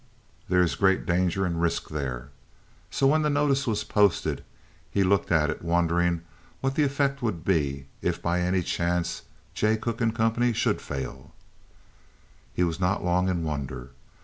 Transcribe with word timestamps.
There 0.49 0.63
is 0.63 0.73
great 0.73 1.05
danger 1.05 1.45
and 1.45 1.61
risk 1.61 1.89
there." 1.89 2.29
So 2.89 3.05
when 3.05 3.21
the 3.21 3.29
notice 3.29 3.67
was 3.67 3.83
posted, 3.83 4.43
he 4.89 5.03
looked 5.03 5.31
at 5.31 5.51
it, 5.51 5.61
wondering 5.61 6.23
what 6.59 6.73
the 6.73 6.81
effect 6.81 7.21
would 7.21 7.45
be 7.45 7.85
if 8.01 8.19
by 8.19 8.39
any 8.41 8.63
chance 8.63 9.21
Jay 9.53 9.77
Cooke 9.77 10.01
& 10.15 10.15
Co. 10.15 10.51
should 10.53 10.81
fail. 10.81 11.35
He 12.51 12.63
was 12.63 12.79
not 12.79 13.05
long 13.05 13.29
in 13.29 13.43
wonder. 13.43 13.91